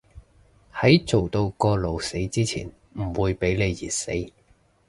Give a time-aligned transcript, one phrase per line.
[0.73, 4.11] 喺做到過勞死之前唔會畀你熱死